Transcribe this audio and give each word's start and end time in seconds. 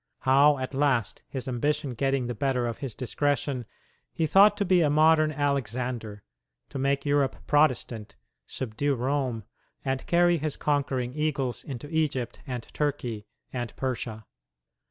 How, 0.21 0.57
at 0.57 0.73
last, 0.73 1.21
his 1.29 1.47
ambition 1.47 1.91
getting 1.93 2.25
the 2.25 2.33
better 2.33 2.65
of 2.65 2.79
his 2.79 2.95
discretion, 2.95 3.67
he 4.11 4.25
thought 4.25 4.57
to 4.57 4.65
be 4.65 4.81
a 4.81 4.89
modern 4.89 5.31
Alexander, 5.31 6.23
to 6.69 6.79
make 6.79 7.05
Europe 7.05 7.35
Protestant, 7.45 8.15
subdue 8.47 8.95
Rome, 8.95 9.43
and 9.85 10.03
carry 10.07 10.37
his 10.39 10.57
conquering 10.57 11.13
eagles 11.13 11.63
into 11.63 11.87
Egypt 11.95 12.39
and 12.47 12.63
Turkey 12.73 13.27
and 13.53 13.75
Persia. 13.75 14.25